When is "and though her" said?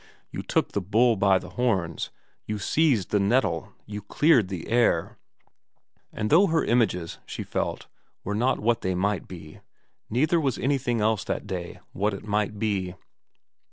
6.11-6.65